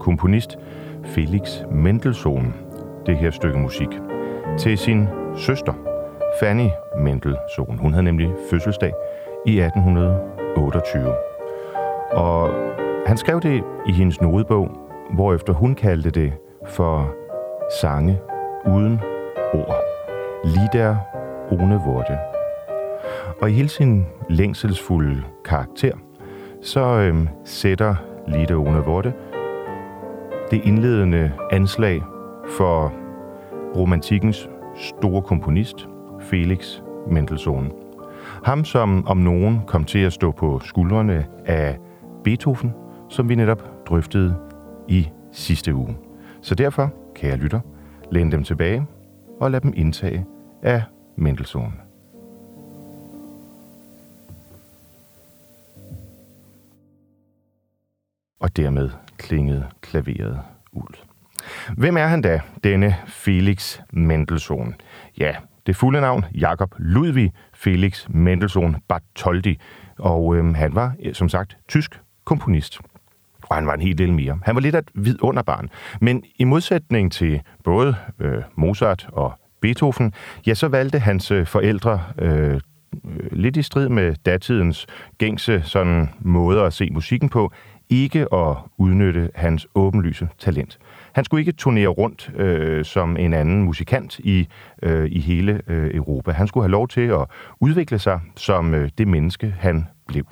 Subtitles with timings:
[0.00, 0.58] komponist
[1.04, 2.54] Felix Mendelssohn
[3.06, 3.88] det her stykke musik
[4.58, 5.72] til sin søster,
[6.40, 6.68] Fanny
[6.98, 7.78] Mendelssohn.
[7.78, 8.92] Hun havde nemlig fødselsdag
[9.46, 11.14] i 1828.
[12.12, 12.50] Og
[13.06, 14.70] han skrev det i hendes nodebog,
[15.10, 16.32] hvorefter hun kaldte det
[16.66, 17.14] for
[17.80, 18.18] sange
[18.66, 19.00] uden
[19.54, 19.76] ord.
[20.44, 20.96] Lieder
[21.50, 22.18] ohne Worte.
[23.40, 25.92] Og i hele sin længselsfulde karakter,
[26.62, 27.94] så øhm, sætter
[28.26, 29.14] Lieder ohne Worte
[30.50, 32.02] det indledende anslag
[32.56, 32.92] for
[33.76, 35.88] romantikkens store komponist,
[36.20, 37.72] Felix Mendelssohn.
[38.44, 41.78] Ham, som om nogen kom til at stå på skuldrene af
[42.24, 42.72] Beethoven,
[43.08, 44.34] som vi netop drøftede
[44.88, 45.96] i sidste uge.
[46.42, 47.60] Så derfor, kære lytter,
[48.10, 48.86] læn dem tilbage
[49.40, 50.26] og lad dem indtage
[50.62, 50.82] af
[51.16, 51.87] Mendelssohn.
[58.48, 60.40] Og dermed klingede klaveret
[60.72, 60.96] ud.
[61.76, 64.74] Hvem er han da, denne Felix Mendelssohn?
[65.18, 65.34] Ja,
[65.66, 69.58] det fulde navn Jakob Ludwig Felix Mendelssohn Bartholdy,
[69.98, 72.78] og øhm, han var, som sagt, tysk komponist.
[73.42, 74.38] Og han var en hel del mere.
[74.42, 75.70] Han var lidt af et vidunderbarn.
[76.00, 80.12] Men i modsætning til både øh, Mozart og Beethoven,
[80.46, 82.60] ja, så valgte hans øh, forældre øh, øh,
[83.32, 84.86] lidt i strid med datidens
[85.18, 87.52] gængse sådan måder at se musikken på,
[87.90, 90.78] ikke at udnytte hans åbenlyse talent.
[91.12, 94.48] Han skulle ikke turnere rundt øh, som en anden musikant i,
[94.82, 96.30] øh, i hele øh, Europa.
[96.32, 97.24] Han skulle have lov til at
[97.60, 100.24] udvikle sig som øh, det menneske, han blev.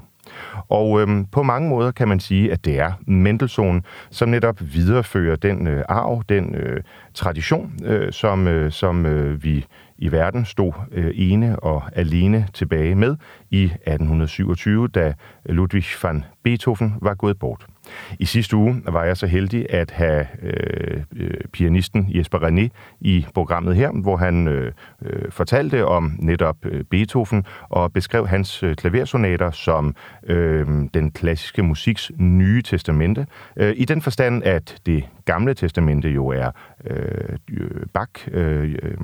[0.68, 5.36] Og øhm, på mange måder kan man sige, at det er Mendelssohn, som netop viderefører
[5.36, 6.82] den øh, arv, den øh,
[7.14, 9.66] tradition, øh, som, øh, som øh, vi
[9.98, 13.16] i verden stod øh, ene og alene tilbage med
[13.50, 15.14] i 1827, da
[15.44, 17.66] Ludwig van Beethoven var gået bort.
[18.18, 22.68] I sidste uge var jeg så heldig at have øh, øh, pianisten Jesper René
[23.00, 28.62] i programmet her, hvor han øh, øh, fortalte om netop øh, Beethoven og beskrev hans
[28.62, 29.94] øh, klaversonater som
[30.26, 33.26] øh, den klassiske musiks nye testamente.
[33.56, 36.50] Øh, I den forstand, at det gamle testamente jo er
[36.84, 37.36] øh,
[37.94, 38.96] Bach, øh, øh,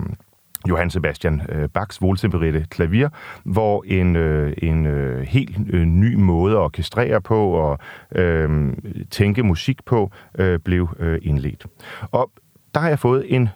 [0.68, 3.08] Johann Sebastian øh, Bachs voltempererte klavier,
[3.44, 7.78] hvor en, øh, en øh, helt øh, ny måde at orkestrere på og
[8.14, 8.72] øh,
[9.10, 11.66] tænke musik på øh, blev øh, indledt.
[12.10, 12.30] Og
[12.74, 13.48] der har jeg fået en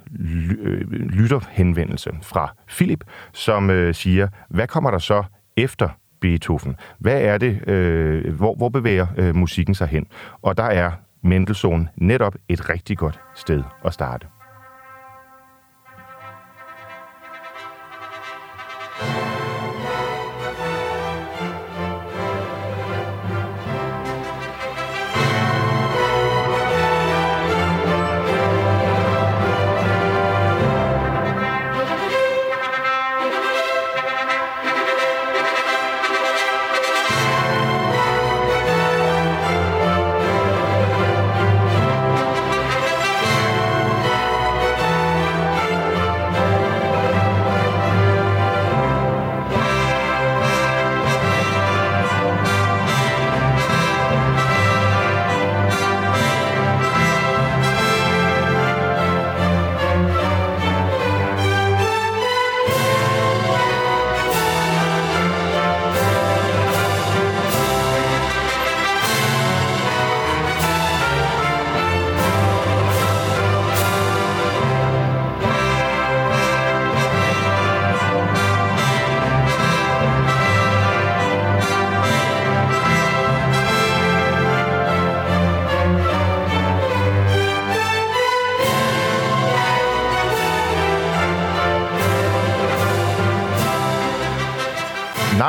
[0.61, 5.25] øh, lytterhenvendelse fra Philip, som øh, siger, hvad kommer der så
[5.57, 5.89] efter
[6.21, 6.77] Beethoven?
[6.99, 10.07] Hvad er det, øh, hvor, hvor bevæger øh, musikken sig hen?
[10.43, 10.91] Og der er
[11.23, 14.27] Mendelssohn netop et rigtig godt sted at starte.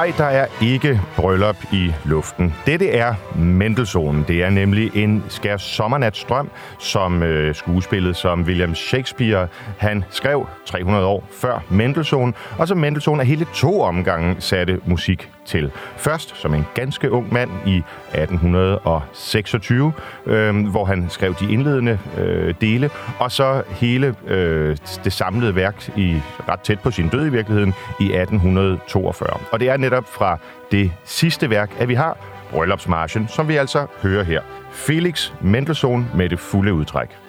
[0.07, 2.53] Nej, der er ikke bryllup i luften.
[2.65, 4.25] Dette er Mendelssohn.
[4.27, 6.49] Det er nemlig en skær sommernatstrøm,
[6.79, 13.19] som øh, skuespillet, som William Shakespeare han skrev 300 år før Mendelssohn, og som Mendelssohn
[13.19, 15.71] af hele to omgange satte musik til.
[15.97, 19.93] Først som en ganske ung mand i 1826,
[20.25, 22.89] øh, hvor han skrev de indledende øh, dele,
[23.19, 26.15] og så hele øh, det samlede værk i
[26.49, 29.29] ret tæt på sin død i virkeligheden i 1842.
[29.51, 30.37] Og det er netop fra
[30.71, 32.17] det sidste værk, at vi har
[32.51, 34.41] Bryllupsmarchen, som vi altså hører her.
[34.71, 37.26] Felix Mendelssohn med det fulde udtræk.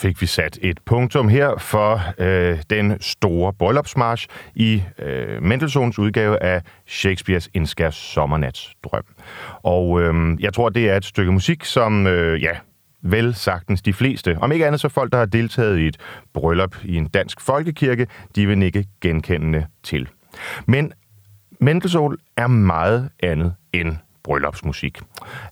[0.00, 6.42] Fik vi sat et punktum her for øh, den store bryllupsmarsch i øh, Mendelssohns udgave
[6.42, 9.04] af Shakespeares Indskærs Sommernatsdrøm.
[9.62, 12.50] Og øh, jeg tror, det er et stykke musik, som, øh, ja,
[13.02, 15.96] vel sagtens de fleste, om ikke andet så folk, der har deltaget i et
[16.34, 20.08] bryllup i en dansk folkekirke, de vil ikke genkendende til.
[20.66, 20.92] Men
[21.60, 25.00] Mendelssohn er meget andet end bryllupsmusik.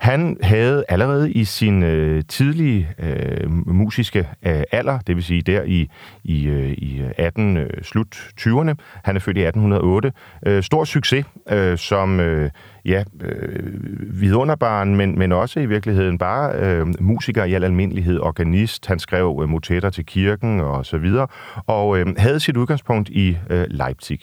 [0.01, 5.63] Han havde allerede i sin øh, tidlige øh, musiske øh, alder, det vil sige der
[5.63, 5.91] i,
[6.25, 10.13] i, øh, i øh, 18 øh, slut 20'erne, han er født i 1808,
[10.47, 12.51] øh, stor succes øh, som øh,
[12.85, 18.87] ja, øh, vidunderbarn, men, men også i virkeligheden bare øh, musiker i al almindelighed, organist,
[18.87, 21.27] han skrev øh, motetter til kirken og så videre,
[21.67, 24.21] og øh, havde sit udgangspunkt i øh, Leipzig.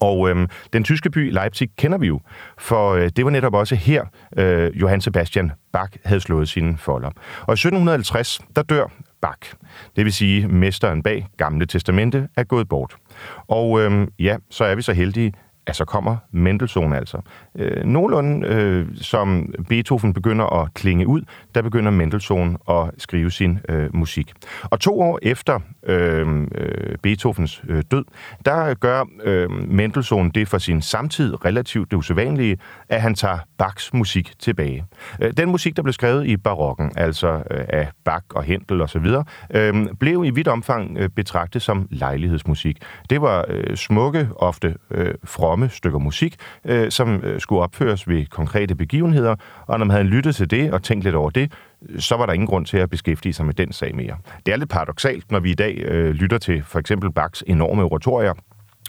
[0.00, 2.20] Og øhm, den tyske by Leipzig kender vi jo,
[2.58, 4.04] for øh, det var netop også her,
[4.36, 7.08] øh, Johann Sebastian Bach havde slået sine folder.
[7.40, 8.86] Og i 1750, der dør
[9.20, 9.54] Bach.
[9.96, 12.96] Det vil sige, mesteren bag Gamle Testamente er gået bort.
[13.48, 15.32] Og øhm, ja, så er vi så heldige,
[15.66, 17.20] at så kommer Mendelssohn altså.
[17.58, 21.22] Øh, nogenlunde øh, som Beethoven begynder at klinge ud,
[21.54, 24.32] der begynder Mendelssohn at skrive sin øh, musik.
[24.62, 28.04] Og to år efter Øhm, øh, Beethovens øh, død,
[28.44, 33.92] der gør øh, Mendelssohn det for sin samtid relativt det usædvanlige, at han tager Bachs
[33.92, 34.84] musik tilbage.
[35.22, 39.06] Øh, den musik, der blev skrevet i barokken, altså øh, af Bach og Händel osv.,
[39.54, 42.78] øh, blev i vidt omfang øh, betragtet som lejlighedsmusik.
[43.10, 48.26] Det var øh, smukke, ofte øh, fromme stykker musik, øh, som øh, skulle opføres ved
[48.26, 49.36] konkrete begivenheder,
[49.66, 51.52] og når man havde lyttet til det og tænkt lidt over det,
[51.98, 54.16] så var der ingen grund til at beskæftige sig med den sag mere.
[54.46, 57.82] Det er lidt paradoxalt, når vi i dag øh, lytter til for eksempel Bachs enorme
[57.82, 58.32] oratorier,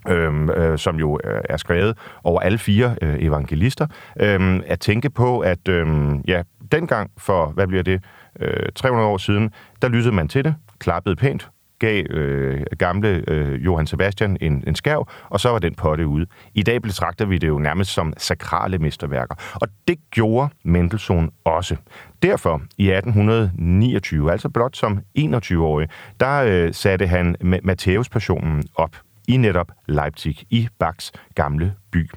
[0.10, 3.88] Øhm, øh, som jo øh, er skrevet over alle fire øh, evangelister,
[4.20, 5.88] øh, at tænke på, at øh,
[6.28, 8.04] ja, dengang for, hvad bliver det,
[8.40, 13.66] øh, 300 år siden, der lyttede man til det, klappede pænt, gav øh, gamle øh,
[13.66, 16.26] Johann Sebastian en, en skærv, og så var den potte ude.
[16.54, 19.36] I dag betragter vi det jo nærmest som sakrale mesterværker.
[19.62, 21.76] Og det gjorde Mendelssohn også.
[22.24, 25.88] Derfor i 1829, altså blot som 21-årig,
[26.20, 28.96] der øh, satte han Matthæus-passionen op
[29.28, 32.10] i netop Leipzig, i Bachs gamle by.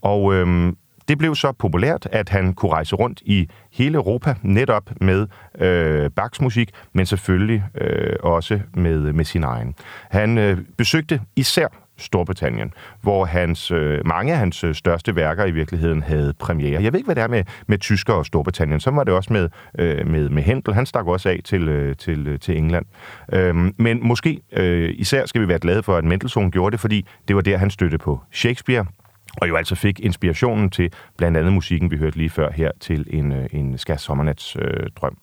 [0.00, 0.76] Og øhm,
[1.08, 5.26] det blev så populært, at han kunne rejse rundt i hele Europa netop med
[5.58, 9.74] øh, Bachs musik, men selvfølgelig øh, også med, med sin egen.
[10.10, 11.68] Han øh, besøgte især
[11.98, 16.82] Storbritannien, hvor hans, øh, mange af hans øh, største værker i virkeligheden havde premiere.
[16.82, 18.80] Jeg ved ikke, hvad det er med, med tysker og Storbritannien.
[18.80, 20.74] Så var det også med, øh, med, med Händel.
[20.74, 22.86] Han stak også af til, øh, til, øh, til England.
[23.32, 27.06] Øhm, men måske øh, især skal vi være glade for, at Mendelssohn gjorde det, fordi
[27.28, 28.86] det var der, han støttede på Shakespeare,
[29.36, 33.06] og jo altså fik inspirationen til blandt andet musikken, vi hørte lige før her, til
[33.10, 35.18] en, øh, en Skærs Sommernats øh, drøm.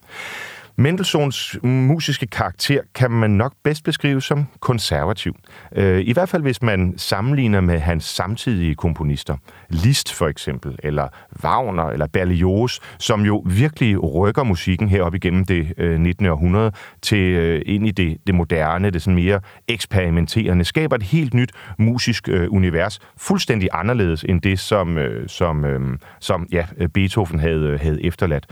[0.76, 5.36] Mendelssohns musiske karakter kan man nok bedst beskrive som konservativ.
[5.76, 9.38] Øh, I hvert fald hvis man sammenligner med hans samtidige komponister.
[9.70, 11.08] Liszt for eksempel, eller
[11.44, 16.26] Wagner, eller Berlioz, som jo virkelig rykker musikken herop igennem det øh, 19.
[16.26, 21.34] Århundrede til øh, ind i det, det moderne, det sådan mere eksperimenterende, skaber et helt
[21.34, 24.98] nyt musisk univers, fuldstændig anderledes end det, som,
[25.28, 25.66] som,
[26.20, 28.46] som ja, Beethoven havde, havde efterladt.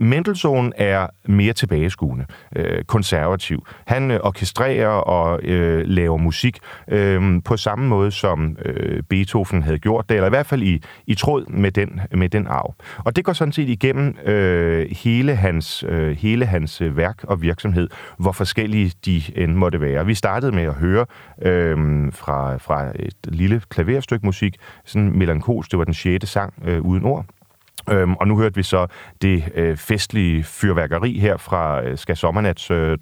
[0.00, 2.24] Mendelssohn er mere tilbageskuende,
[2.56, 3.66] øh, konservativ.
[3.86, 9.78] Han øh, orkestrerer og øh, laver musik øh, på samme måde, som øh, Beethoven havde
[9.78, 12.74] gjort det, eller i hvert fald i, i tråd med den, med den arv.
[13.04, 17.42] Og det går sådan set igennem øh, hele hans, øh, hele hans øh, værk og
[17.42, 17.88] virksomhed,
[18.18, 20.06] hvor forskellige de end måtte være.
[20.06, 21.06] Vi startede med at høre
[21.42, 21.76] øh,
[22.12, 27.04] fra, fra et lille klaverstykke musik, sådan melankolsk, det var den sjette sang øh, uden
[27.04, 27.26] ord,
[27.90, 28.86] Øhm, og nu hørte vi så
[29.22, 32.98] det øh, festlige fyrværkeri her fra øh, Skal Sommernats øh.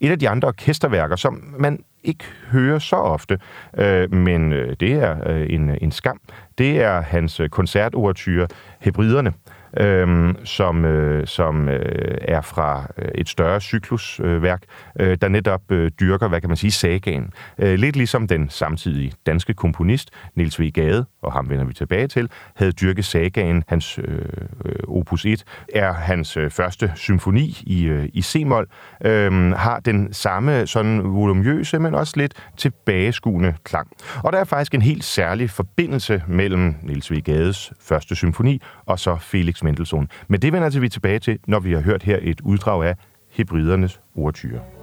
[0.00, 3.38] Et af de andre orkesterværker, som man ikke hører så ofte,
[3.78, 6.20] øh, men øh, det er øh, en, en skam,
[6.58, 8.46] det er hans øh, koncertovertyre
[8.80, 9.32] Hebriderne,
[9.76, 14.62] øh, som, øh, som øh, er fra øh, et større cyklusværk,
[15.00, 17.32] øh, der netop øh, dyrker, hvad kan man sige, sagaen.
[17.58, 20.70] Øh, lidt ligesom den samtidige danske komponist, Niels V.
[20.70, 23.64] Gade, og ham vender vi tilbage til, havde dyrket sagaen.
[23.68, 24.18] Hans øh,
[24.64, 28.66] øh, opus 1 er hans øh, første symfoni i, øh, i C-mol,
[29.04, 33.88] øh, har den samme sådan volumøse, men også lidt tilbageskuende klang.
[34.24, 37.20] Og der er faktisk en helt særlig forbindelse mellem Niels V.
[37.20, 40.08] Gades første symfoni og så Felix Mendelssohn.
[40.28, 42.96] Men det vender vi tilbage til, når vi har hørt her et uddrag af
[43.30, 44.79] Hebridernes ordtyre.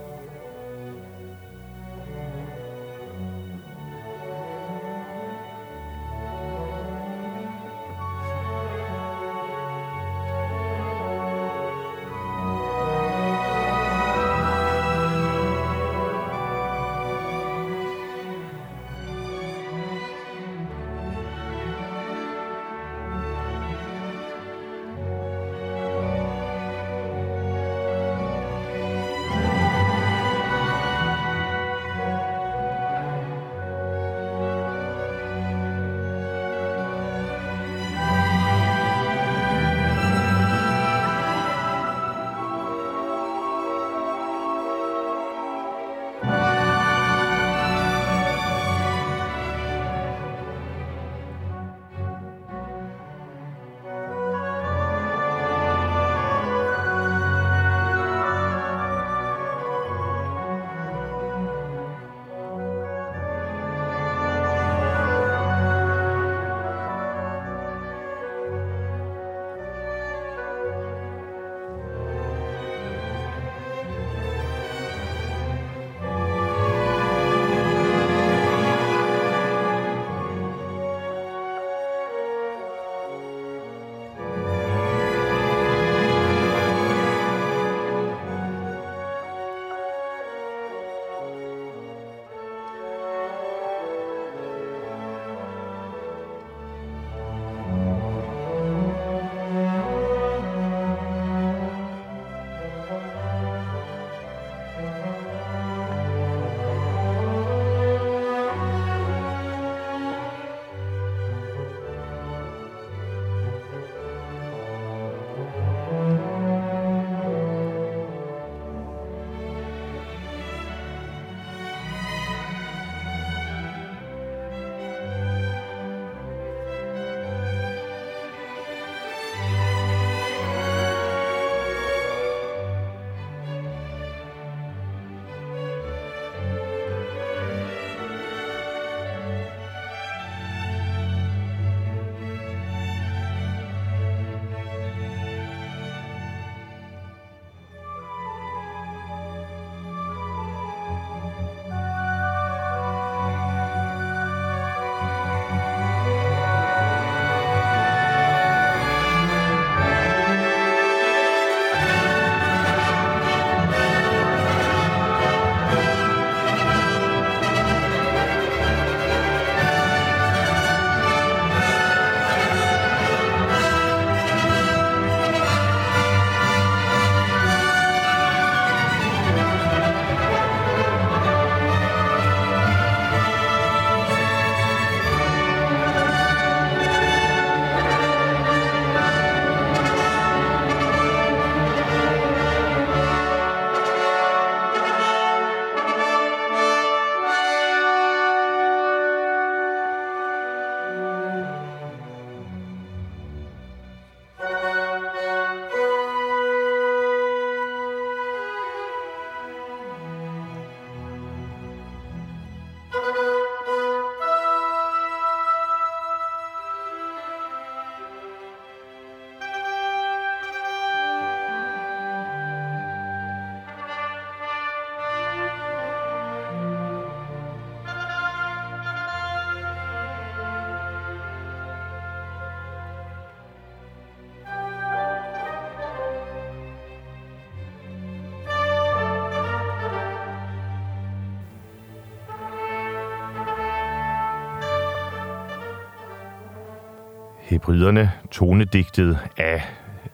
[247.58, 249.63] Hebriderne, tonedigtet af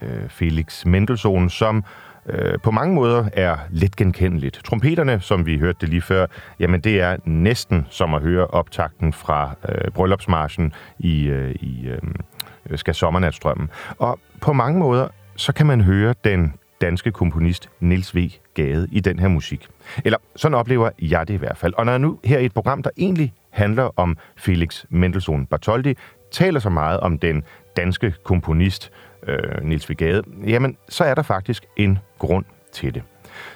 [0.02, 1.84] øh, Felix Mendelssohn, som
[2.26, 4.62] øh, på mange måder er let genkendeligt.
[4.64, 6.26] Trompeterne, som vi hørte det lige før,
[6.60, 12.78] jamen det er næsten som at høre optakten fra øh, Bryllupsmarschen i, øh, i øh,
[12.78, 13.70] Skal Sommernatstrømmen.
[13.98, 18.30] Og på mange måder, så kan man høre den danske komponist Nils V.
[18.54, 19.68] Gade i den her musik.
[20.06, 21.74] Eller sådan oplever jeg det i hvert fald.
[21.78, 25.96] Og når jeg nu her i et program, der egentlig handler om Felix Mendelssohn Bartholdy,
[26.34, 27.44] taler så meget om den
[27.78, 28.92] danske komponist
[29.28, 29.94] øh, Nils V.
[29.94, 33.04] Gade, jamen så er der faktisk en grund til det.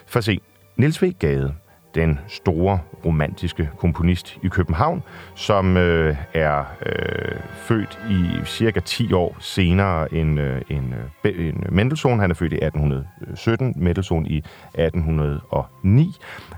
[0.05, 0.39] For se,
[0.77, 1.11] Nils V.
[1.19, 1.53] Gade,
[1.95, 5.03] den store romantiske komponist i København,
[5.35, 10.93] som øh, er øh, født i cirka 10 år senere end, øh, end,
[11.25, 12.19] øh, end Mendelssohn.
[12.19, 16.15] Han er født i 1817, Mendelssohn i 1809.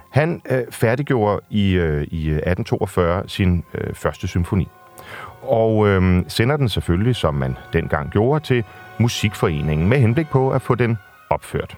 [0.10, 4.68] Han øh, færdiggjorde i, øh, i 1842 sin øh, første symfoni.
[5.41, 8.63] Og øh, sender den selvfølgelig, som man dengang gjorde, til
[8.97, 10.97] Musikforeningen med henblik på at få den
[11.30, 11.78] opført.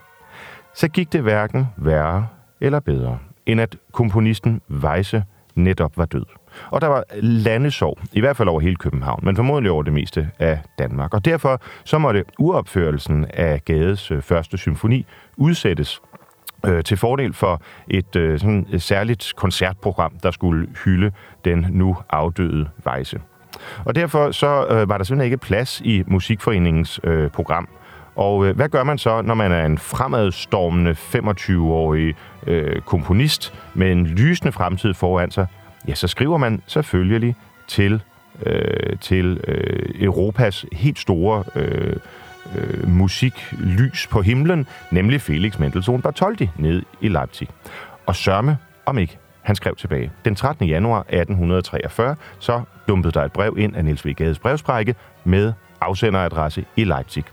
[0.74, 2.28] Så gik det hverken værre
[2.62, 5.24] eller bedre end at komponisten Weisse
[5.56, 6.26] netop var død.
[6.70, 10.30] Og der var landesorg, i hvert fald over hele København, men formodentlig over det meste
[10.40, 11.14] af Danmark.
[11.14, 15.06] Og derfor så måtte uopførelsen af Gades øh, første symfoni
[15.38, 16.02] udsættes
[16.66, 21.12] øh, til fordel for et øh, sådan et særligt koncertprogram, der skulle hylde
[21.46, 23.22] den nu afdøde Weisse.
[23.86, 27.70] Og derfor så øh, var der simpelthen ikke plads i Musikforeningens øh, program
[28.16, 32.16] og øh, hvad gør man så, når man er en fremadstormende 25-årig
[32.48, 35.48] øh, komponist med en lysende fremtid foran sig?
[35.88, 37.36] Ja, så skriver man selvfølgelig
[37.68, 38.02] til,
[38.46, 41.96] øh, til øh, Europas helt store øh,
[42.56, 47.48] øh, musiklys på himlen, nemlig Felix Mendelssohn Bartholdy ned i Leipzig.
[48.06, 50.12] Og sørme, om ikke han skrev tilbage.
[50.26, 50.68] Den 13.
[50.68, 54.14] januar 1843, så dumpede der et brev ind af Niels V.
[54.14, 57.24] Gades brevsprække med afsenderadresse i Leipzig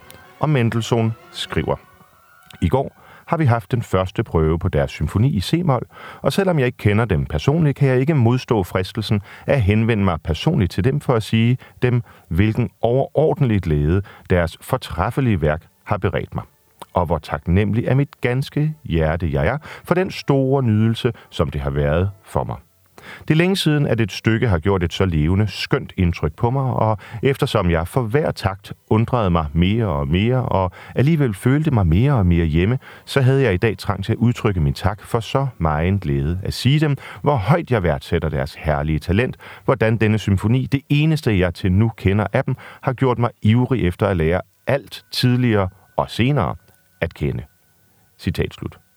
[0.41, 1.77] og Mendelssohn skriver.
[2.63, 2.93] I går
[3.27, 5.87] har vi haft den første prøve på deres symfoni i C-mol,
[6.23, 10.19] og selvom jeg ikke kender dem personligt, kan jeg ikke modstå fristelsen at henvende mig
[10.25, 16.35] personligt til dem for at sige dem, hvilken overordentligt glæde deres fortræffelige værk har beredt
[16.35, 16.45] mig
[16.93, 21.61] og hvor taknemmelig af mit ganske hjerte jeg er for den store nydelse, som det
[21.61, 22.57] har været for mig.
[23.29, 26.51] Det er længe siden, at et stykke har gjort et så levende, skønt indtryk på
[26.51, 31.71] mig, og eftersom jeg for hver takt undrede mig mere og mere, og alligevel følte
[31.71, 34.75] mig mere og mere hjemme, så havde jeg i dag trang til at udtrykke min
[34.75, 39.37] tak for så meget glæde at sige dem, hvor højt jeg værdsætter deres herlige talent,
[39.65, 43.87] hvordan denne symfoni, det eneste jeg til nu kender af dem, har gjort mig ivrig
[43.87, 46.55] efter at lære alt tidligere og senere
[47.01, 47.43] at kende.
[48.19, 48.88] Citat slut.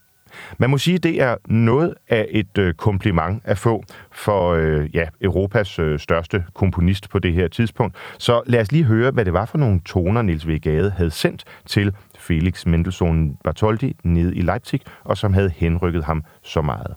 [0.57, 4.95] Man må sige, at det er noget af et øh, kompliment at få for øh,
[4.95, 7.95] ja, Europas øh, største komponist på det her tidspunkt.
[8.17, 10.59] Så lad os lige høre, hvad det var for nogle toner, Niels V.
[10.59, 16.23] Gade havde sendt til Felix Mendelssohn Bartholdy nede i Leipzig, og som havde henrykket ham
[16.43, 16.95] så meget.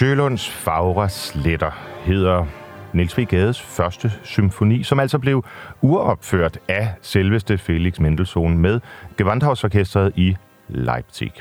[0.00, 1.70] Sjølunds Fagre Sletter
[2.04, 2.46] hedder
[2.92, 3.26] Niels V.
[3.26, 5.44] Gades første symfoni, som altså blev
[5.80, 8.80] uropført af selveste Felix Mendelssohn med
[9.16, 10.36] Gewandhausorkestret i
[10.68, 11.32] Leipzig.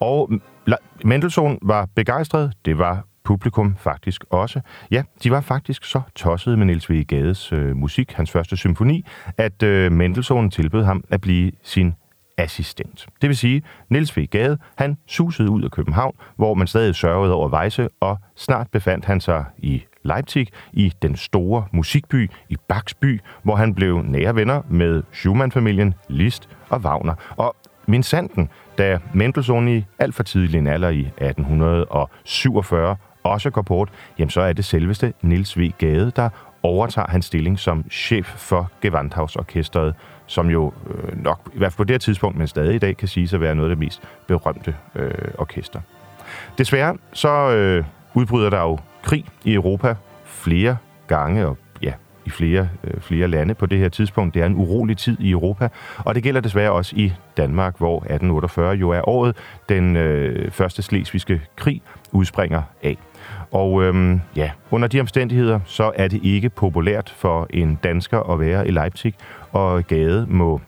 [0.00, 0.30] Og
[1.04, 4.60] Mendelssohn var begejstret, det var publikum faktisk også.
[4.90, 7.04] Ja, de var faktisk så tossede med Niels V.
[7.04, 9.06] Gades øh, musik, hans første symfoni,
[9.38, 11.94] at øh, Mendelssohn tilbød ham at blive sin
[12.38, 13.06] assistent.
[13.22, 14.26] Det vil sige, Niels V.
[14.26, 19.04] Gade, han susede ud af København, hvor man stadig sørgede over Vejse, og snart befandt
[19.04, 24.34] han sig i Leipzig, i den store musikby, i Bachs by, hvor han blev nære
[24.34, 27.14] venner med Schumann-familien, Liszt og Wagner.
[27.36, 33.62] Og min sanden, da Mendelssohn i alt for tidlig en alder i 1847 også går
[33.62, 35.70] bort, jamen så er det selveste Niels V.
[35.78, 36.28] Gade, der
[36.64, 39.94] overtager han stilling som chef for Gewandhausorkestret,
[40.26, 42.96] som jo øh, nok, i hvert fald på det her tidspunkt, men stadig i dag,
[42.96, 45.80] kan sige at være noget af det mest berømte øh, orkester.
[46.58, 51.92] Desværre så øh, udbryder der jo krig i Europa flere gange, og ja,
[52.24, 54.34] i flere, øh, flere lande på det her tidspunkt.
[54.34, 57.96] Det er en urolig tid i Europa, og det gælder desværre også i Danmark, hvor
[57.96, 59.36] 1848 jo er året,
[59.68, 62.98] den øh, første slesvigske krig udspringer af.
[63.54, 68.40] Og øhm, ja, under de omstændigheder, så er det ikke populært for en dansker at
[68.40, 69.14] være i Leipzig,
[69.52, 70.60] og Gade må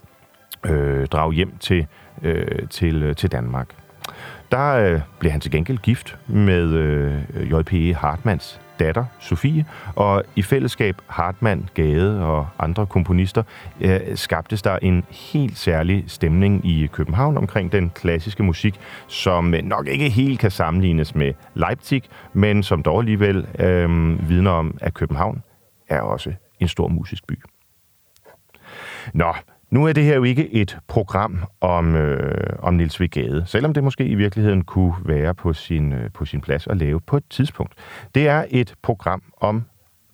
[0.66, 1.86] øh, drage hjem til,
[2.22, 3.68] øh, til, øh, til Danmark.
[4.50, 7.12] Der øh, blev han til gengæld gift med øh,
[7.50, 7.94] J.P.E.
[7.94, 13.42] Hartmanns datter, Sofie, og i fællesskab Hartmann, Gade og andre komponister
[13.80, 19.62] øh, skabtes der en helt særlig stemning i København omkring den klassiske musik, som øh,
[19.62, 24.94] nok ikke helt kan sammenlignes med Leipzig, men som dog alligevel øh, vidner om, at
[24.94, 25.42] København
[25.88, 27.42] er også en stor musisk by.
[29.12, 29.34] Nå,
[29.70, 33.84] nu er det her jo ikke et program om, øh, om Nils Vigade, selvom det
[33.84, 37.24] måske i virkeligheden kunne være på sin, øh, på sin plads at lave på et
[37.30, 37.74] tidspunkt.
[38.14, 39.64] Det er et program om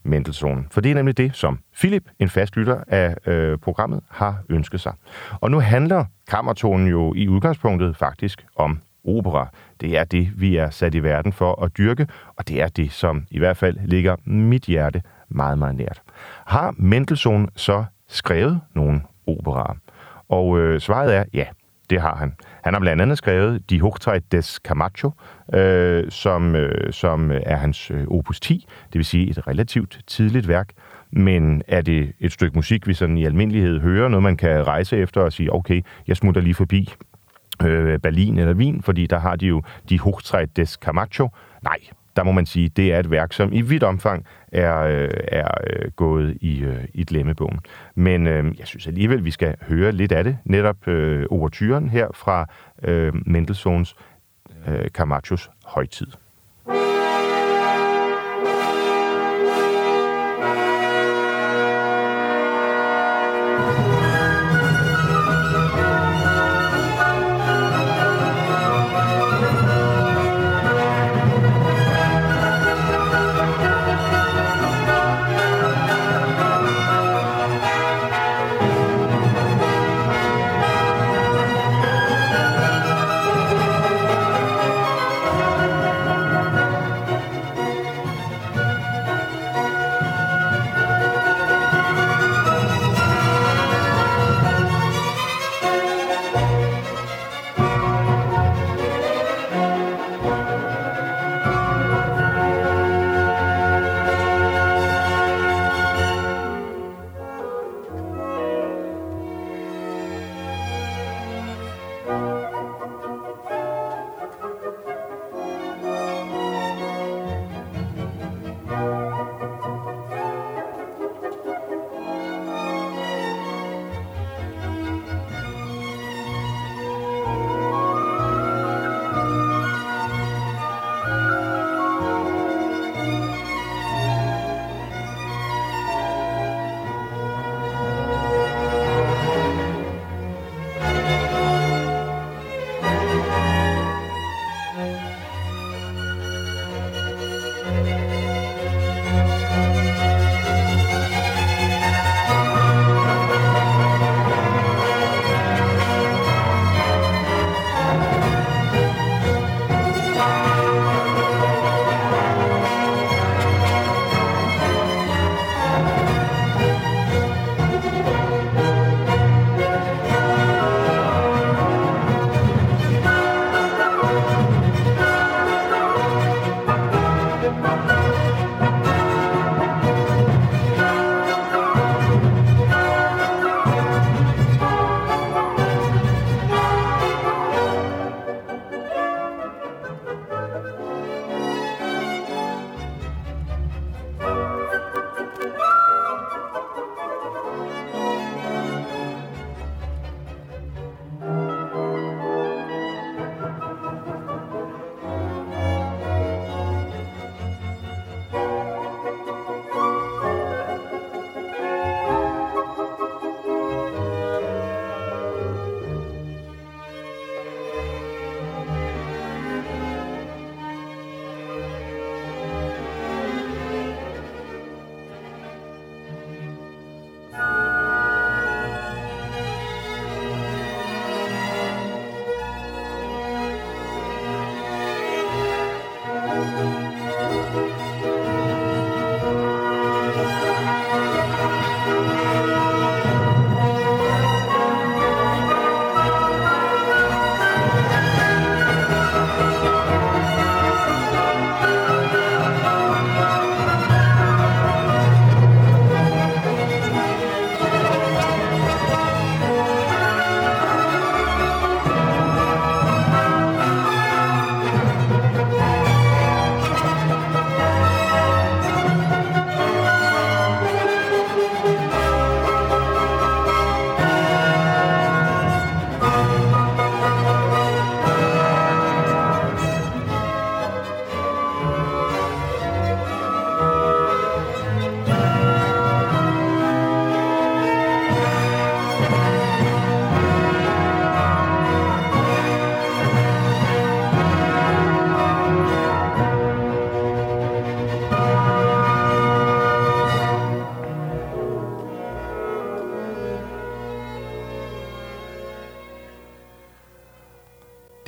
[0.05, 4.39] Mendelssohn, for det er nemlig det, som Philip, en fast lytter af øh, programmet, har
[4.49, 4.93] ønsket sig.
[5.41, 9.49] Og nu handler kammertonen jo i udgangspunktet faktisk om opera.
[9.81, 12.93] Det er det, vi er sat i verden for at dyrke, og det er det,
[12.93, 16.03] som i hvert fald ligger mit hjerte meget, meget nært.
[16.47, 19.77] Har Mendelssohn så skrevet nogle operaer?
[20.29, 21.47] Og øh, svaret er ja,
[21.91, 22.35] det har han.
[22.63, 25.11] Han har blandt andet skrevet Die Hochzeit des Camacho,
[25.55, 30.49] øh, som, øh, som er hans øh, opus 10, det vil sige et relativt tidligt
[30.49, 30.69] værk.
[31.11, 34.97] Men er det et stykke musik, vi sådan i almindelighed hører, noget man kan rejse
[34.97, 36.95] efter og sige, okay, jeg smutter lige forbi
[37.63, 41.29] øh, Berlin eller Wien, fordi der har de jo Die Hochzeit des Camacho.
[41.63, 41.79] Nej,
[42.17, 45.49] der må man sige, det er et værk, som i vidt omfang er, øh, er
[45.71, 47.61] øh, gået i, øh, i glemmebogen.
[47.95, 50.39] Men øh, jeg synes alligevel, vi skal høre lidt af det.
[50.45, 52.47] Netop øh, overturen her fra
[52.83, 53.95] øh, Mendelssohns
[54.69, 56.07] øh, Camachos højtid.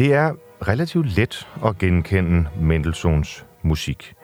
[0.05, 0.33] Det er
[0.69, 4.15] relativt let at genkende Mendelssohns musik.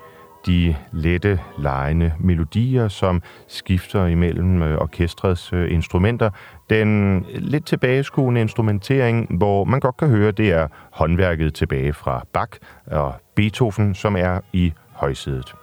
[0.46, 6.30] De lette, lejende melodier, som skifter imellem øh, orkestrets øh, instrumenter.
[6.70, 12.52] Den lidt tilbageskuende instrumentering, hvor man godt kan høre, det er håndværket tilbage fra Bach
[12.86, 15.54] og Beethoven, som er i højsædet.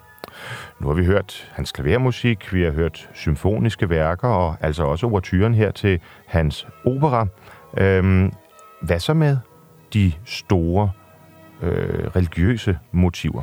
[0.79, 5.53] Nu har vi hørt hans klavermusik, vi har hørt symfoniske værker, og altså også overturen
[5.53, 7.27] her til hans opera.
[7.77, 8.31] Øhm,
[8.81, 9.37] hvad så med
[9.93, 10.91] de store
[11.61, 13.41] øh, religiøse motiver?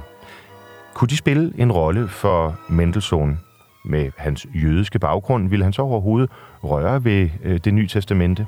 [0.95, 3.41] Kunne de spille en rolle for Mendelssohn?
[3.85, 6.31] Med hans jødiske baggrund ville han så overhovedet
[6.63, 8.47] røre ved øh, det nye testamente?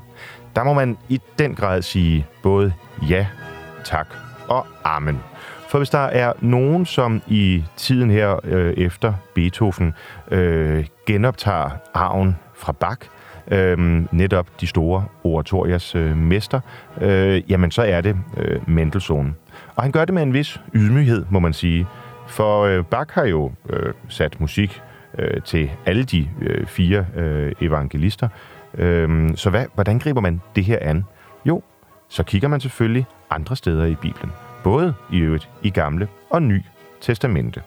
[0.56, 2.72] Der må man i den grad sige både
[3.08, 3.26] ja,
[3.84, 4.06] tak
[4.48, 5.20] og amen.
[5.68, 9.94] For hvis der er nogen, som i tiden her øh, efter Beethoven
[10.30, 13.00] øh, genoptager arven fra Bach,
[13.50, 16.60] øh, netop de store oratoriers øh, mester,
[17.00, 19.36] øh, jamen så er det øh, Mendelssohn.
[19.74, 21.86] Og han gør det med en vis ydmyghed, må man sige.
[22.28, 24.82] For øh, Bach har jo øh, sat musik
[25.18, 28.28] øh, til alle de øh, fire øh, evangelister.
[28.74, 31.04] Øh, så hvad, hvordan griber man det her an?
[31.44, 31.62] Jo,
[32.08, 34.32] så kigger man selvfølgelig andre steder i Bibelen
[34.66, 36.62] både i øvrigt i gamle og ny
[37.00, 37.62] testamente.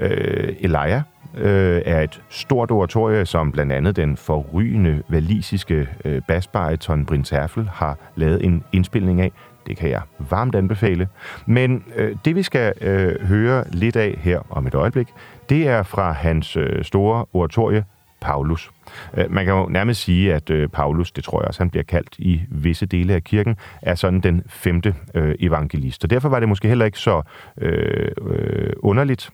[0.00, 1.02] Øh, Elia
[1.36, 7.30] øh, er et stort oratorie, som blandt andet den forrygende valisiske øh, basbariton Brins
[7.72, 9.32] har lavet en indspilning af.
[9.66, 11.08] Det kan jeg varmt anbefale.
[11.46, 15.08] Men øh, det vi skal øh, høre lidt af her om et øjeblik,
[15.48, 17.84] det er fra hans øh, store oratorie
[18.24, 18.70] Paulus.
[19.16, 21.84] Øh, man kan jo nærmest sige, at øh, Paulus, det tror jeg også, han bliver
[21.84, 26.04] kaldt i visse dele af kirken, er sådan den femte øh, evangelist.
[26.04, 27.22] Og derfor var det måske heller ikke så
[27.60, 29.30] øh, øh underligt,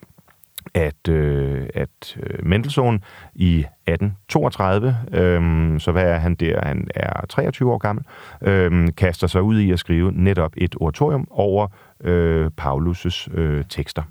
[0.74, 3.04] at, øh, at øh, Mendelssohn
[3.34, 6.66] i 1832, øh, så hvad er han der?
[6.66, 8.04] Han er 23 år gammel,
[8.42, 11.68] øh, kaster sig ud i at skrive netop et oratorium over
[12.00, 14.02] øh, Paulus' øh, tekster.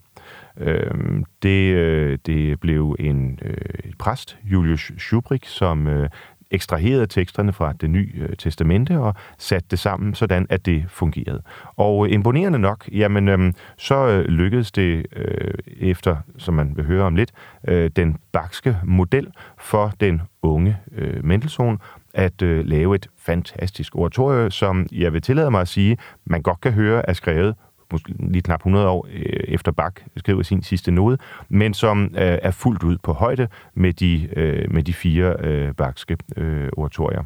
[0.58, 3.56] Øh, det, øh, det blev en øh,
[4.00, 6.10] præst, Julius Schubrik, som øh,
[6.52, 11.42] ekstraheret teksterne fra det nye øh, testamente og sat det sammen, sådan at det fungerede.
[11.76, 16.86] Og øh, imponerende nok, jamen, øhm, øh, så lykkedes det øh, efter, som man vil
[16.86, 17.32] høre om lidt,
[17.68, 19.28] øh, den bakske model
[19.60, 21.80] for den unge øh, Mendelssohn
[22.14, 26.62] at øh, lave et fantastisk oratorie, som jeg vil tillade mig at sige, man godt
[26.62, 27.56] kan høre er skrevet
[27.92, 31.18] måske lige knap 100 år øh, efter Bach skriver sin sidste node,
[31.50, 35.74] men som øh, er fuldt ud på højde med de, øh, med de fire øh,
[35.74, 37.24] Bachske øh, oratorier.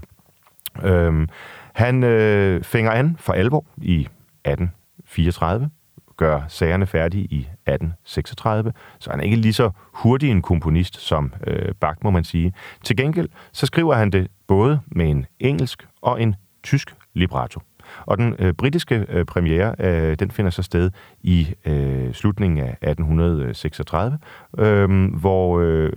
[0.83, 1.29] Øhm,
[1.73, 3.99] han øh, fænger an for alvor i
[4.45, 5.69] 1834,
[6.17, 11.33] gør sagerne færdige i 1836, så han er ikke lige så hurtig en komponist som
[11.47, 12.53] øh, Bach, må man sige.
[12.83, 17.59] Til gengæld så skriver han det både med en engelsk og en tysk libretto.
[18.05, 20.91] Og den øh, britiske øh, premiere, øh, den finder så sted
[21.21, 24.17] i øh, slutningen af 1836,
[24.57, 25.91] øh, hvor øh,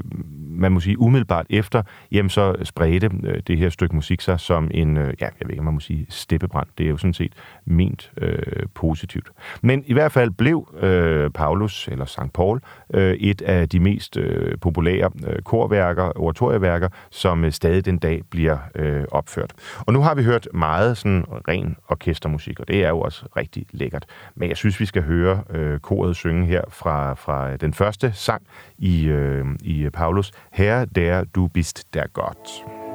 [0.48, 1.82] man må sige umiddelbart efter,
[2.12, 5.50] jamen så spredte øh, det her stykke musik sig som en, øh, ja, jeg ved
[5.50, 6.66] ikke, man må sige steppebrand.
[6.78, 7.32] Det er jo sådan set
[7.64, 8.38] ment øh,
[8.74, 9.30] positivt.
[9.62, 12.32] Men i hvert fald blev øh, Paulus, eller St.
[12.34, 12.60] Paul,
[12.94, 18.22] øh, et af de mest øh, populære øh, korværker, oratorieværker, som øh, stadig den dag
[18.30, 19.52] bliver øh, opført.
[19.78, 23.66] Og nu har vi hørt meget sådan ren orkestermusik, og det er jo også rigtig
[23.70, 24.04] lækkert.
[24.34, 28.42] Men jeg synes, vi skal høre øh, koret synge her fra, fra den første sang
[28.78, 32.85] i, øh, i Paulus, Herre der du bist der godt.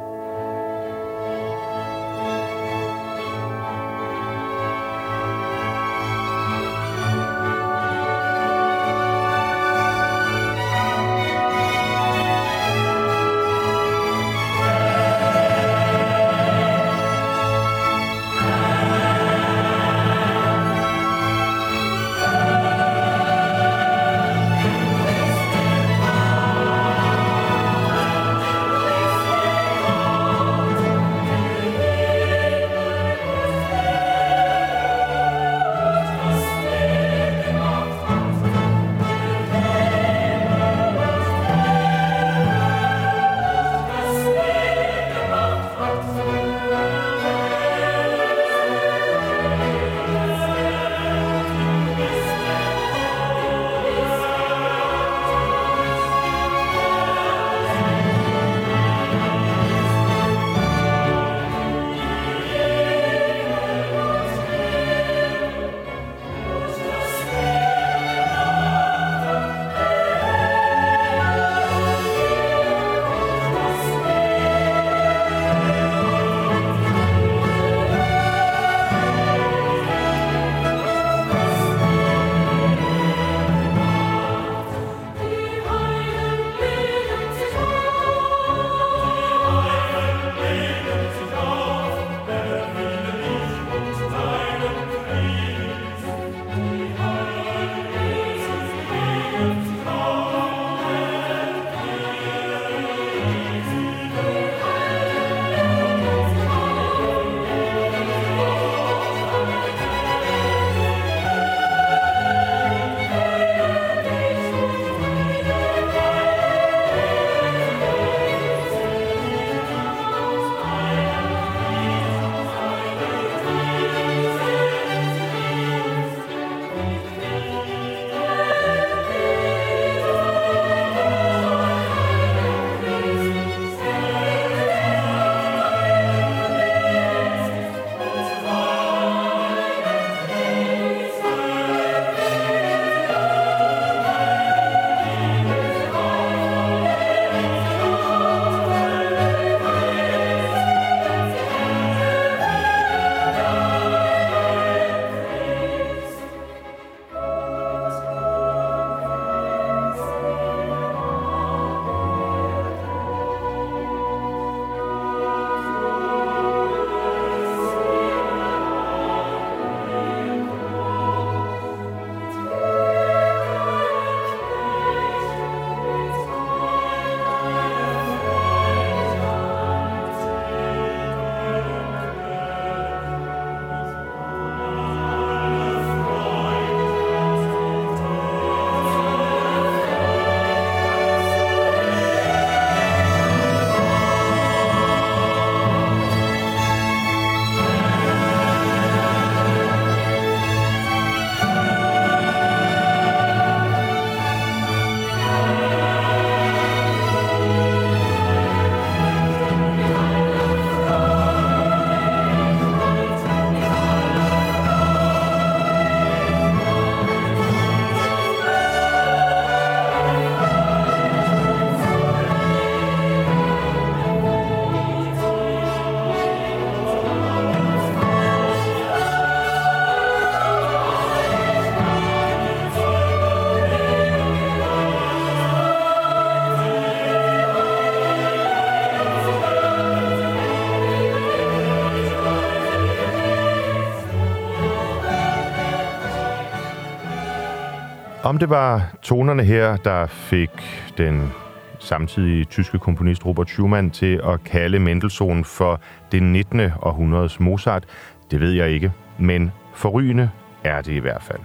[248.32, 250.50] Om det var tonerne her, der fik
[250.98, 251.32] den
[251.80, 256.62] samtidige tyske komponist Robert Schumann til at kalde Mendelssohn for det 19.
[256.82, 257.86] århundredes Mozart,
[258.32, 260.30] det ved jeg ikke, men forrygende
[260.64, 261.40] er det i hvert fald.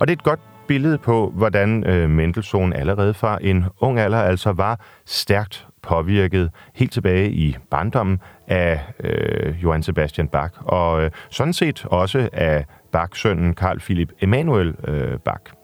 [0.00, 4.52] det er et godt billede på, hvordan øh, Mendelssohn allerede fra en ung alder altså
[4.52, 11.52] var stærkt påvirket helt tilbage i barndommen af øh, Johann Sebastian Bach, og øh, sådan
[11.52, 15.63] set også af Bach-sønnen Carl Philipp Emanuel øh, Bach.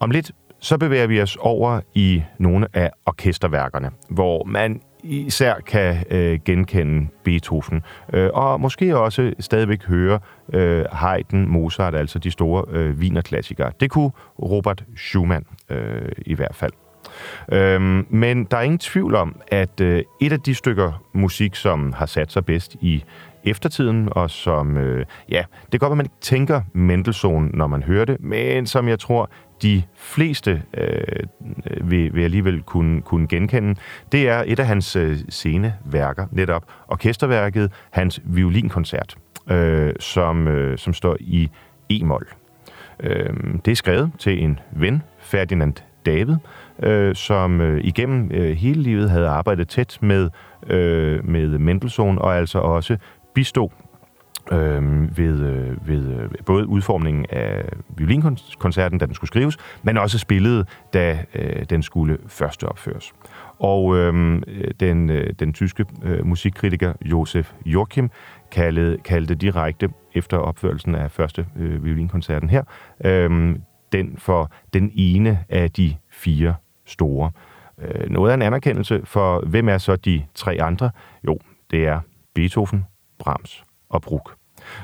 [0.00, 6.04] Om lidt så bevæger vi os over i nogle af orkesterværkerne, hvor man især kan
[6.10, 7.82] øh, genkende Beethoven,
[8.12, 10.18] øh, og måske også stadigvæk høre
[10.52, 13.72] øh, Haydn, Mozart, altså de store øh, vinerklassikere.
[13.80, 14.10] Det kunne
[14.42, 16.72] Robert Schumann øh, i hvert fald.
[17.52, 21.92] Øhm, men der er ingen tvivl om, at øh, et af de stykker musik, som
[21.92, 23.04] har sat sig bedst i
[23.44, 27.82] eftertiden, og som, øh, ja, det kan godt at man ikke tænker Mendelssohn, når man
[27.82, 29.30] hører det, men som jeg tror,
[29.62, 33.80] de fleste øh, vil, vil alligevel kunne, kunne genkende,
[34.12, 39.16] det er et af hans øh, sceneværker, netop orkesterværket, hans violinkoncert,
[39.50, 41.50] øh, som, øh, som står i
[41.90, 42.26] E-mol.
[43.00, 43.34] Øh,
[43.64, 45.74] det er skrevet til en ven, Ferdinand
[46.06, 46.36] David,
[46.82, 50.30] øh, som øh, igennem øh, hele livet havde arbejdet tæt med,
[50.66, 52.96] øh, med Mendelssohn, og altså også
[53.34, 53.72] bistå
[54.52, 57.64] øh, ved, øh, ved øh, både udformningen af
[57.96, 63.12] violinkoncerten, da den skulle skrives, men også spillet, da øh, den skulle første opføres.
[63.58, 64.42] Og øh,
[64.80, 68.10] den, øh, den tyske øh, musikkritiker Josef Joachim
[68.52, 72.62] kaldede, kaldte direkte efter opførelsen af første øh, violinkoncerten her,
[73.04, 73.56] øh,
[73.92, 76.54] den for den ene af de fire
[76.86, 77.30] store.
[77.82, 80.90] Øh, noget af en anerkendelse for, hvem er så de tre andre?
[81.26, 81.38] Jo,
[81.70, 82.00] det er
[82.34, 82.84] Beethoven,
[83.20, 84.34] Brahms og Bruch.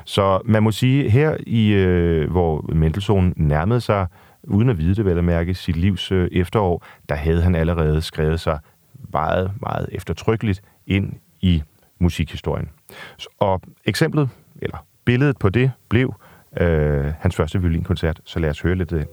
[0.04, 4.06] Så man må sige, her i øh, hvor Mendelssohn nærmede sig,
[4.44, 8.02] uden at vide det vel at mærke, sit livs øh, efterår, der havde han allerede
[8.02, 8.58] skrevet sig
[9.12, 11.62] meget, meget eftertrykkeligt ind i
[11.98, 12.68] musikhistorien.
[13.38, 14.28] Og eksemplet,
[14.62, 16.14] eller billedet på det, blev
[16.60, 19.08] øh, hans første violinkoncert, så lad os høre lidt af det.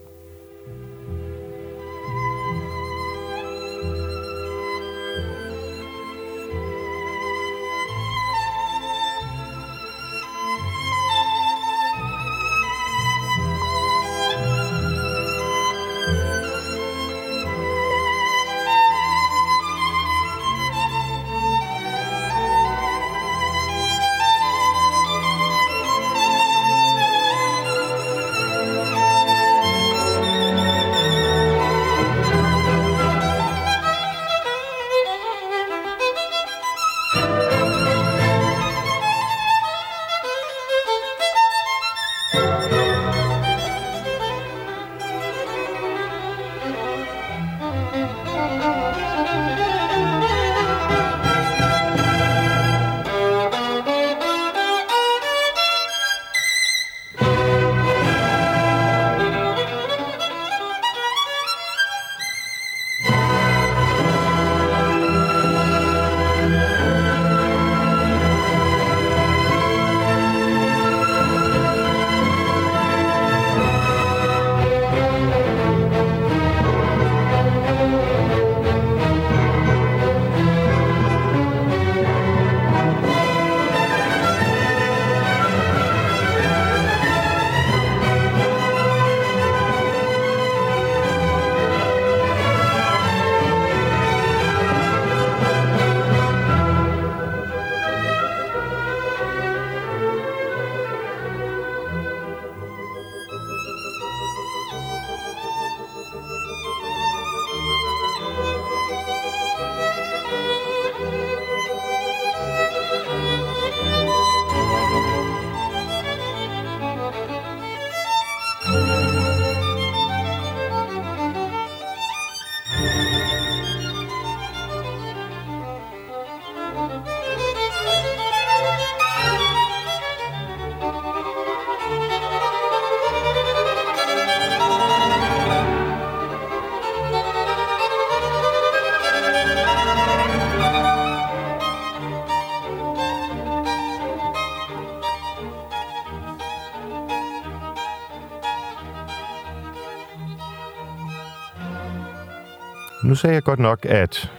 [153.14, 154.32] Nu sagde jeg godt nok, at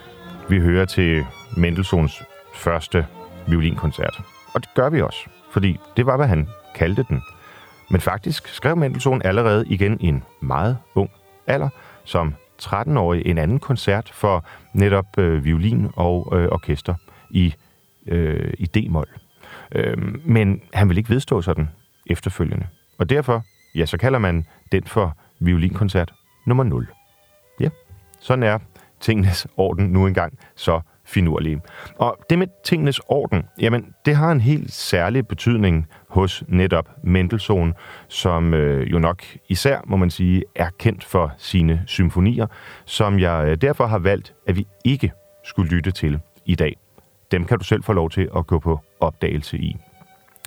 [0.49, 1.25] vi hører til
[1.57, 2.23] Mendelssohns
[2.55, 3.07] første
[3.47, 4.23] violinkoncert.
[4.55, 5.19] Og det gør vi også,
[5.53, 7.23] fordi det var, hvad han kaldte den.
[7.91, 11.11] Men faktisk skrev Mendelssohn allerede igen i en meget ung
[11.47, 11.69] alder,
[12.05, 16.95] som 13-årig, en anden koncert for netop øh, violin og øh, orkester
[17.31, 17.55] i,
[18.07, 19.09] øh, i D-mol.
[19.73, 19.97] Øh,
[20.27, 21.69] men han vil ikke vedstå sådan
[22.07, 22.67] efterfølgende.
[22.99, 23.43] Og derfor,
[23.75, 26.13] ja, så kalder man den for violinkoncert
[26.47, 26.89] nummer 0.
[28.25, 28.59] Sådan er
[29.01, 31.61] tingenes orden nu engang så finurlige.
[31.99, 37.75] Og det med tingenes orden, jamen, det har en helt særlig betydning hos netop Mendelssohn,
[38.09, 42.47] som øh, jo nok især, må man sige, er kendt for sine symfonier,
[42.85, 45.13] som jeg øh, derfor har valgt, at vi ikke
[45.45, 46.77] skulle lytte til i dag.
[47.31, 49.77] Dem kan du selv få lov til at gå på opdagelse i.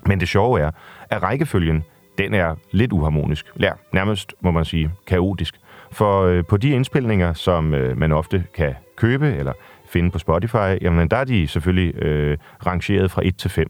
[0.05, 0.71] Men det sjove er,
[1.09, 1.83] at rækkefølgen,
[2.17, 3.45] den er lidt uharmonisk.
[3.59, 5.59] Ja, nærmest, må man sige, kaotisk.
[5.91, 9.53] For øh, på de indspilninger, som øh, man ofte kan købe eller
[9.89, 13.67] finde på Spotify, jamen der er de selvfølgelig øh, rangeret fra 1 til 5.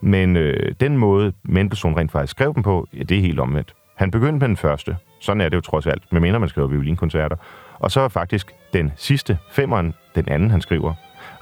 [0.00, 3.74] Men øh, den måde, Mendelssohn rent faktisk skrev dem på, ja, det er helt omvendt.
[3.96, 4.96] Han begyndte med den første.
[5.20, 7.36] Sådan er det jo trods alt, medmindre man skriver violinkoncerter.
[7.78, 10.94] Og så er faktisk den sidste, femmeren, den anden, han skriver.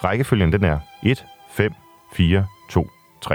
[0.04, 1.72] Rækkefølgen, den er 1, 5,
[2.12, 2.88] 4, 2,
[3.22, 3.34] 3.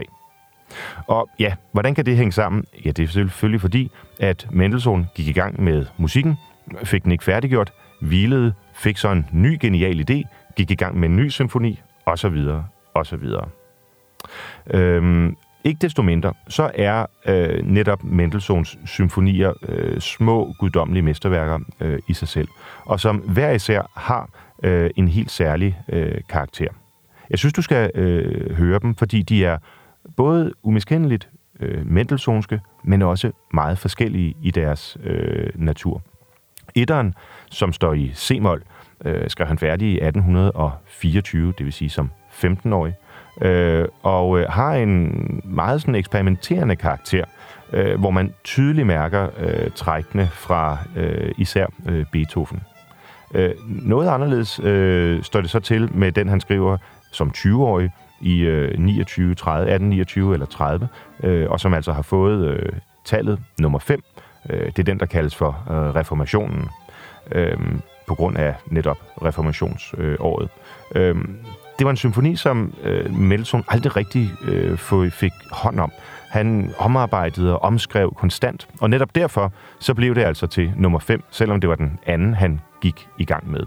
[1.08, 2.66] Og ja, hvordan kan det hænge sammen?
[2.86, 6.38] Ja, det er selvfølgelig fordi, at Mendelssohn gik i gang med musikken,
[6.84, 10.24] fik den ikke færdiggjort, hvilede, fik så en ny genial idé,
[10.56, 12.48] gik i gang med en ny symfoni, osv.,
[12.94, 13.24] osv.
[14.74, 22.00] Øhm, ikke desto mindre, så er øh, netop Mendelssohns symfonier øh, små guddommelige mesterværker øh,
[22.08, 22.48] i sig selv,
[22.86, 24.30] og som hver især har
[24.64, 26.68] øh, en helt særlig øh, karakter.
[27.30, 29.58] Jeg synes, du skal øh, høre dem, fordi de er
[30.18, 36.02] både umiskendeligt øh, Mendelssohnske, men også meget forskellige i deres øh, natur.
[36.76, 37.14] Etteren,
[37.52, 38.64] som står i C-mol,
[39.06, 42.94] øh, skrev han færdig i 1824, det vil sige som 15-årig,
[43.42, 47.26] øh, og øh, har en meget sådan eksperimenterende karakter,
[47.74, 52.62] øh, hvor man tydeligt mærker øh, trækkene fra øh, især øh, Beethoven.
[53.34, 56.78] Øh, noget anderledes øh, står det så til med den, han skriver
[57.12, 57.92] som 20-årig
[58.22, 60.88] i øh, 29, 30, 1829 eller 30,
[61.24, 62.72] øh, og som altså har fået øh,
[63.06, 64.04] tallet nummer 5.
[64.50, 66.70] Øh, det er den, der kaldes for øh, reformationen.
[67.32, 67.58] Øh,
[68.08, 70.50] på grund af netop reformationsåret.
[70.96, 71.26] Øh, øh
[71.80, 75.92] det var en symfoni, som øh, Mendelssohn aldrig rigtig øh, fik hånd om.
[76.30, 81.24] Han omarbejdede og omskrev konstant, og netop derfor så blev det altså til nummer 5,
[81.32, 83.60] selvom det var den anden, han gik i gang med.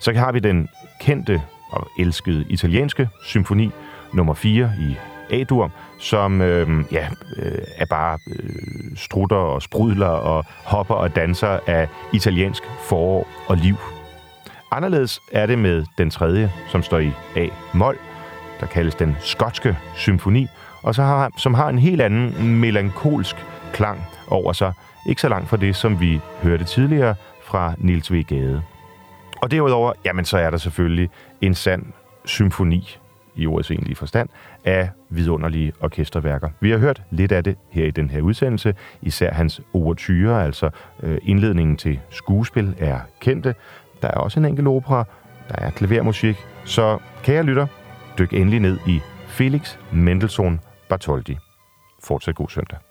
[0.00, 0.68] Så har vi den
[1.00, 1.42] kendte
[1.72, 3.70] og elskede italienske symfoni
[4.12, 4.96] nummer 4 i
[5.30, 11.58] A-dur, som øh, ja, øh, er bare øh, strutter og sprudler og hopper og danser
[11.66, 13.76] af italiensk forår og liv.
[14.70, 17.98] Anderledes er det med den tredje, som står i A-mol,
[18.60, 20.46] der kaldes den skotske symfoni,
[20.82, 23.36] og så har, som har en helt anden melankolsk
[23.72, 24.72] klang over sig,
[25.06, 28.22] ikke så langt fra det, som vi hørte tidligere fra Nils V.
[28.22, 28.62] Gade.
[29.42, 31.10] Og derudover, jamen så er der selvfølgelig
[31.40, 31.82] en sand
[32.24, 32.98] symfoni
[33.38, 34.28] i ordets egentlige forstand,
[34.64, 36.48] af vidunderlige orkesterværker.
[36.60, 38.74] Vi har hørt lidt af det her i den her udsendelse.
[39.02, 40.70] Især hans overture, altså
[41.02, 43.54] øh, indledningen til skuespil, er kendte.
[44.02, 45.04] Der er også en enkelt opera,
[45.48, 46.36] der er klavermusik.
[46.64, 47.66] Så kære lytter,
[48.18, 51.38] dyk endelig ned i Felix Mendelssohn Bartholdi.
[52.04, 52.87] Fortsat god søndag.